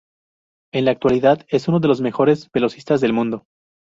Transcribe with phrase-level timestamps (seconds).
[0.73, 3.43] En la actualidad es una de las mejores velocistas del mundo.